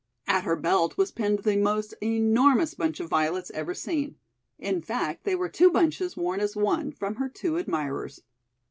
At 0.25 0.45
her 0.45 0.55
belt 0.55 0.97
was 0.97 1.11
pinned 1.11 1.43
the 1.43 1.57
most 1.57 1.93
enormous 2.01 2.73
bunch 2.73 2.99
of 2.99 3.07
violets 3.11 3.51
ever 3.51 3.75
seen. 3.75 4.15
In 4.57 4.81
fact, 4.81 5.25
they 5.25 5.35
were 5.35 5.47
two 5.47 5.69
bunches 5.69 6.17
worn 6.17 6.39
as 6.39 6.55
one, 6.55 6.91
from 6.91 7.17
her 7.17 7.29
two 7.29 7.55
admirers. 7.57 8.23